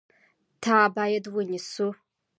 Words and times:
تا 0.63 0.75
باید 0.95 1.25
ونیسو! 1.33 1.87